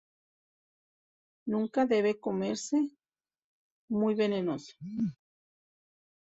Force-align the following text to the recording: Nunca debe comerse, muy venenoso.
Nunca 1.45 1.85
debe 1.85 2.19
comerse, 2.19 2.89
muy 3.87 4.15
venenoso. 4.15 4.75